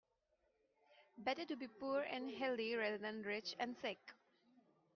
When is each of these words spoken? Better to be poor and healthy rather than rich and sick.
Better 1.19 1.45
to 1.45 1.55
be 1.55 1.67
poor 1.67 2.01
and 2.01 2.31
healthy 2.31 2.73
rather 2.73 2.97
than 2.97 3.21
rich 3.21 3.53
and 3.59 3.75
sick. 3.83 3.99